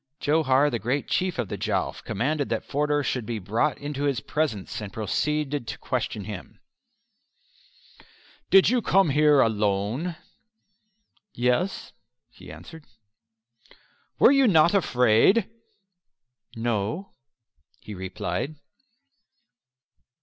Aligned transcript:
Johar, 0.19 0.71
the 0.71 0.79
great 0.79 1.07
Chief 1.07 1.37
of 1.37 1.47
the 1.47 1.59
Jowf, 1.59 2.03
commanded 2.03 2.49
that 2.49 2.65
Forder 2.65 3.03
should 3.03 3.23
be 3.23 3.37
brought 3.37 3.77
into 3.77 4.05
his 4.05 4.19
presence, 4.19 4.81
and 4.81 4.91
proceeded 4.91 5.67
to 5.67 5.77
question 5.77 6.23
him: 6.23 6.59
"Did 8.49 8.67
you 8.71 8.81
come 8.81 9.09
over 9.09 9.13
here 9.13 9.41
alone?" 9.41 10.15
"Yes," 11.35 11.93
he 12.31 12.51
answered. 12.51 12.85
"Were 14.17 14.31
you 14.31 14.47
not 14.47 14.73
afraid?" 14.73 15.47
"No," 16.55 17.13
he 17.79 17.93
replied. 17.93 18.55